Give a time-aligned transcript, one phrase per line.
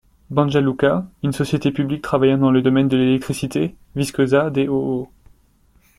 [0.31, 5.11] Banja Luka, une société publique travaillant dans le domaine de l'électricité, Viskoza d.o.o.